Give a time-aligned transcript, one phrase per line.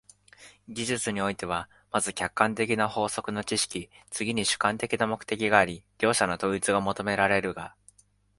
[0.67, 7.75] 技術においては、まず客観的な法則の知識、次に主観的な目的があり、両者の統一が求められるが、